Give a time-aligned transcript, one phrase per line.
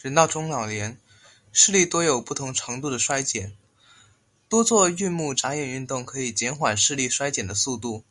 [0.00, 0.98] 人到中老年，
[1.52, 3.54] 视力多有不同程度地衰减，
[4.48, 8.04] 多做运目眨眼运动可以减缓视力衰减的速度。